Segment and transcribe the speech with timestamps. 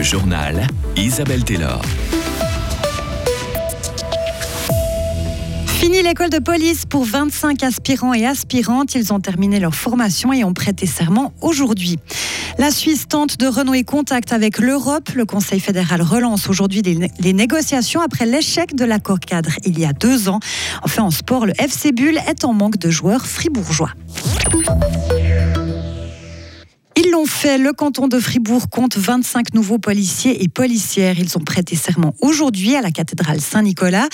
[0.00, 1.82] Le journal Isabelle Taylor.
[5.66, 8.94] Fini l'école de police pour 25 aspirants et aspirantes.
[8.94, 11.98] Ils ont terminé leur formation et ont prêté serment aujourd'hui.
[12.56, 15.10] La Suisse tente de renouer contact avec l'Europe.
[15.14, 19.92] Le Conseil fédéral relance aujourd'hui les négociations après l'échec de l'accord cadre il y a
[19.92, 20.40] deux ans.
[20.82, 23.90] Enfin, en sport, le FC Bull est en manque de joueurs fribourgeois.
[27.26, 27.58] Fait.
[27.58, 31.18] Le canton de Fribourg compte 25 nouveaux policiers et policières.
[31.18, 34.08] Ils ont prêté serment aujourd'hui à la cathédrale Saint-Nicolas.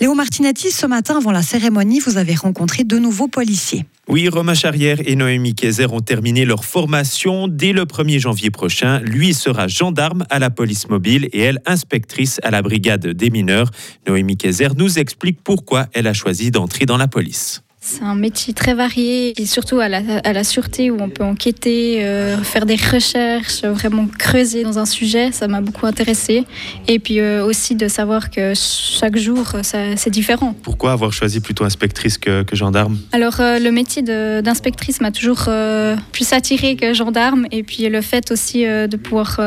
[0.00, 3.84] Léo Martinetti, ce matin, avant la cérémonie, vous avez rencontré deux nouveaux policiers.
[4.08, 8.98] Oui, Romain Charrière et Noémie Kayser ont terminé leur formation dès le 1er janvier prochain.
[9.00, 13.70] Lui sera gendarme à la police mobile et elle inspectrice à la brigade des mineurs.
[14.06, 17.62] Noémie Kayser nous explique pourquoi elle a choisi d'entrer dans la police.
[17.84, 22.36] C'est un métier très varié et surtout à la, sûreté où on peut enquêter, euh,
[22.36, 25.32] faire des recherches, vraiment creuser dans un sujet.
[25.32, 26.44] Ça m'a beaucoup intéressé.
[26.86, 30.54] Et puis euh, aussi de savoir que chaque jour, c'est différent.
[30.62, 32.98] Pourquoi avoir choisi plutôt inspectrice que, gendarme?
[33.10, 35.48] Alors euh, le métier d'inspectrice m'a toujours
[36.12, 37.48] plus attiré que gendarme.
[37.50, 39.40] Et puis le fait aussi de pouvoir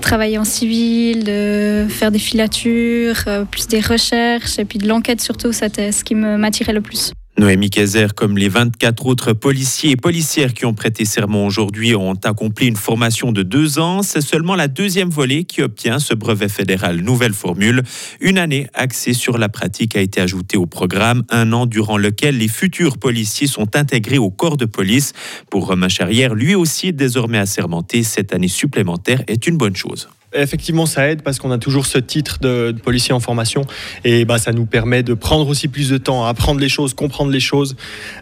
[0.00, 5.52] travailler en civil, de faire des filatures, plus des recherches et puis de l'enquête surtout,
[5.52, 7.12] c'était ce qui m'attirait le plus.
[7.38, 12.18] Noémie Kayser, comme les 24 autres policiers et policières qui ont prêté serment aujourd'hui, ont
[12.24, 14.02] accompli une formation de deux ans.
[14.02, 17.84] C'est seulement la deuxième volée qui obtient ce brevet fédéral nouvelle formule.
[18.20, 22.38] Une année axée sur la pratique a été ajoutée au programme, un an durant lequel
[22.38, 25.12] les futurs policiers sont intégrés au corps de police.
[25.48, 30.08] Pour Romain Charrière, lui aussi désormais assermenté, cette année supplémentaire est une bonne chose.
[30.34, 33.62] Effectivement, ça aide parce qu'on a toujours ce titre de, policier en formation
[34.04, 36.92] et bah, ça nous permet de prendre aussi plus de temps à apprendre les choses,
[36.92, 37.76] comprendre les choses.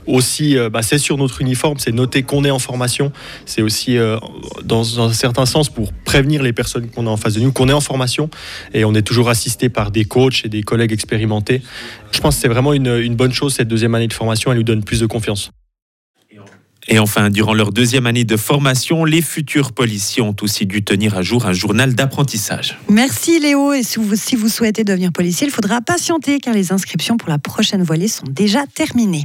[0.06, 3.10] Aussi, euh, bah, c'est sur notre uniforme, c'est noté qu'on est en formation.
[3.44, 4.18] C'est aussi, euh,
[4.64, 7.68] dans, un certain sens, pour prévenir les personnes qu'on a en face de nous, qu'on
[7.68, 8.30] est en formation
[8.72, 11.60] et on est toujours assisté par des coachs et des collègues expérimentés.
[12.12, 14.64] Je pense que c'est vraiment une bonne chose cette deuxième année de formation, elle nous
[14.64, 15.50] donne plus de confiance.
[16.89, 21.17] Et enfin, durant leur deuxième année de formation, les futurs policiers ont aussi dû tenir
[21.17, 22.79] à jour un journal d'apprentissage.
[22.89, 23.73] Merci Léo.
[23.73, 23.98] Et si
[24.36, 28.27] vous, souhaitez devenir policier, il faudra patienter car les inscriptions pour la prochaine volée sont
[28.29, 29.25] déjà terminées.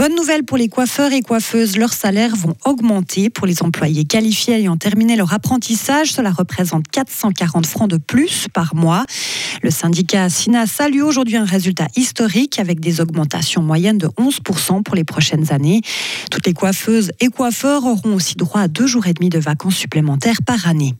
[0.00, 3.28] Bonne nouvelle pour les coiffeurs et coiffeuses, leurs salaires vont augmenter.
[3.28, 8.74] Pour les employés qualifiés ayant terminé leur apprentissage, cela représente 440 francs de plus par
[8.74, 9.04] mois.
[9.62, 14.94] Le syndicat SINA salue aujourd'hui un résultat historique avec des augmentations moyennes de 11% pour
[14.94, 15.82] les prochaines années.
[16.30, 19.76] Toutes les coiffeuses et coiffeurs auront aussi droit à deux jours et demi de vacances
[19.76, 20.94] supplémentaires par année.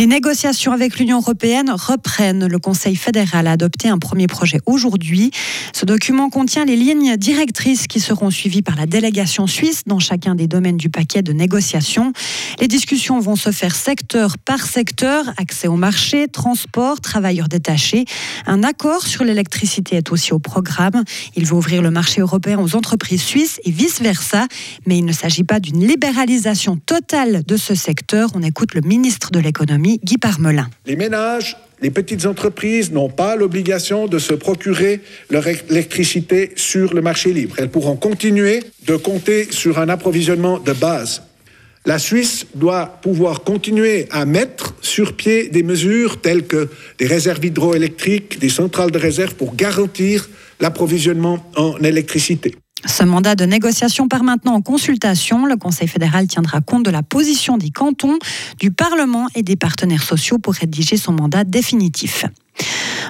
[0.00, 2.46] Les négociations avec l'Union européenne reprennent.
[2.46, 5.30] Le Conseil fédéral a adopté un premier projet aujourd'hui.
[5.74, 10.34] Ce document contient les lignes directrices qui seront suivies par la délégation suisse dans chacun
[10.34, 12.14] des domaines du paquet de négociations.
[12.60, 18.06] Les discussions vont se faire secteur par secteur, accès au marché, transport, travailleurs détachés.
[18.46, 21.04] Un accord sur l'électricité est aussi au programme.
[21.36, 24.46] Il va ouvrir le marché européen aux entreprises suisses et vice-versa.
[24.86, 28.30] Mais il ne s'agit pas d'une libéralisation totale de ce secteur.
[28.32, 29.89] On écoute le ministre de l'économie
[30.86, 37.00] Les ménages, les petites entreprises n'ont pas l'obligation de se procurer leur électricité sur le
[37.00, 37.56] marché libre.
[37.58, 41.22] Elles pourront continuer de compter sur un approvisionnement de base.
[41.86, 46.68] La Suisse doit pouvoir continuer à mettre sur pied des mesures telles que
[46.98, 50.28] des réserves hydroélectriques, des centrales de réserve pour garantir
[50.60, 52.54] l'approvisionnement en électricité.
[52.86, 55.46] Ce mandat de négociation part maintenant en consultation.
[55.46, 58.18] Le Conseil fédéral tiendra compte de la position des cantons,
[58.58, 62.24] du Parlement et des partenaires sociaux pour rédiger son mandat définitif.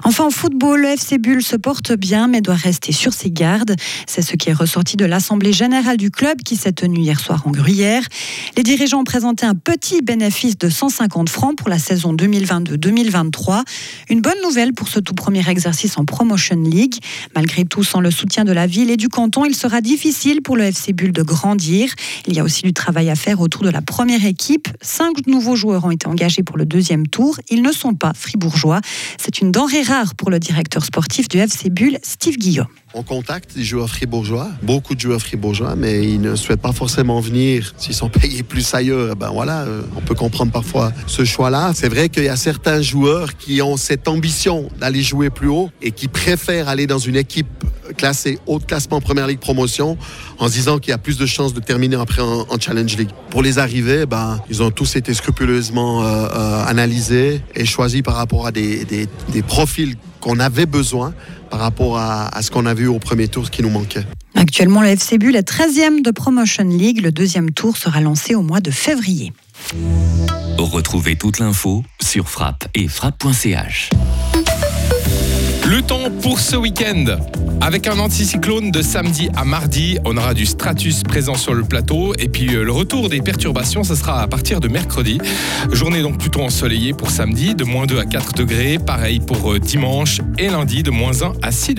[0.04, 3.76] Enfin, en football, le FC Bull se porte bien, mais doit rester sur ses gardes.
[4.06, 7.42] C'est ce qui est ressorti de l'Assemblée générale du club qui s'est tenue hier soir
[7.46, 8.02] en Gruyère.
[8.56, 13.62] Les dirigeants ont présenté un petit bénéfice de 150 francs pour la saison 2022-2023.
[14.08, 16.96] Une bonne nouvelle pour ce tout premier exercice en Promotion League.
[17.34, 20.56] Malgré tout, sans le soutien de la ville et du canton, il sera difficile pour
[20.56, 21.92] le FC Bull de grandir.
[22.26, 24.68] Il y a aussi du travail à faire autour de la première équipe.
[24.80, 27.38] Cinq nouveaux joueurs ont été engagés pour le deuxième tour.
[27.50, 28.80] Ils ne sont pas fribourgeois.
[29.18, 29.82] C'est une denrée
[30.16, 32.68] pour le directeur sportif du FC Bull, Steve Guillaume.
[32.92, 37.20] On contacte des joueurs fribourgeois, beaucoup de joueurs fribourgeois, mais ils ne souhaitent pas forcément
[37.20, 37.72] venir.
[37.76, 41.70] S'ils sont payés plus ailleurs, ben voilà, euh, on peut comprendre parfois ce choix-là.
[41.72, 45.70] C'est vrai qu'il y a certains joueurs qui ont cette ambition d'aller jouer plus haut
[45.80, 47.46] et qui préfèrent aller dans une équipe
[47.96, 49.96] classé haut de classement Première Ligue promotion
[50.38, 52.96] en se disant qu'il y a plus de chances de terminer après en, en Challenge
[52.96, 53.10] League.
[53.30, 58.16] Pour les arrivées, ben, ils ont tous été scrupuleusement euh, euh, analysés et choisis par
[58.16, 59.06] rapport à des
[59.46, 61.14] profils qu'on avait besoin
[61.50, 64.04] par rapport à, à ce qu'on a vu au premier tour, ce qui nous manquait.
[64.34, 67.02] Actuellement, le FC Bull est 13e de Promotion League.
[67.02, 69.32] Le deuxième tour sera lancé au mois de février.
[70.58, 73.90] Retrouvez toute l'info sur frappe et frappe.ch.
[75.66, 77.04] Le temps pour ce week-end.
[77.62, 82.14] Avec un anticyclone de samedi à mardi, on aura du stratus présent sur le plateau
[82.18, 85.18] et puis euh, le retour des perturbations, ce sera à partir de mercredi.
[85.70, 88.78] Journée donc plutôt ensoleillée pour samedi, de moins 2 à 4 degrés.
[88.78, 91.78] Pareil pour euh, dimanche et lundi, de moins 1 à 6 degrés.